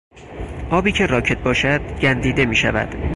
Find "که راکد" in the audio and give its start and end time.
0.91-1.43